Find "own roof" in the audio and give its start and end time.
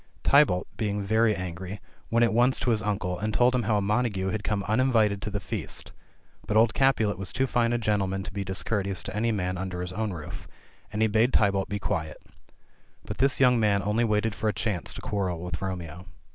9.93-10.47